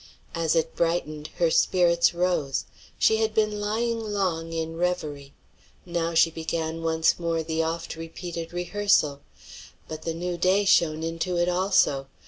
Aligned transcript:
As 0.33 0.55
it 0.55 0.75
brightened, 0.75 1.27
her 1.37 1.51
spirits 1.51 2.11
rose. 2.11 2.65
She 2.97 3.17
had 3.17 3.35
been 3.35 3.61
lying 3.61 3.99
long 3.99 4.51
in 4.51 4.75
reverie; 4.75 5.31
now 5.85 6.15
she 6.15 6.31
began 6.31 6.81
once 6.81 7.19
more 7.19 7.43
the 7.43 7.61
oft 7.61 7.95
repeated 7.95 8.51
rehearsal. 8.51 9.21
But 9.87 10.01
the 10.01 10.15
new 10.15 10.37
day 10.39 10.65
shone 10.65 11.03
into 11.03 11.37
it 11.37 11.47
also. 11.47 12.07